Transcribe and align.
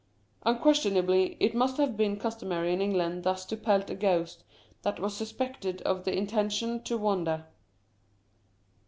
Unquestionably 0.47 1.37
it 1.39 1.53
must 1.53 1.77
have 1.77 1.95
been 1.95 2.17
customary 2.17 2.73
in 2.73 2.81
England 2.81 3.21
thus 3.21 3.45
to 3.45 3.55
pelt 3.55 3.87
a 3.91 3.93
ghost 3.93 4.43
that 4.81 4.99
was 4.99 5.15
suspected 5.15 5.79
of 5.83 6.05
the 6.05 6.17
intention 6.17 6.81
to 6.81 6.97
wander. 6.97 7.45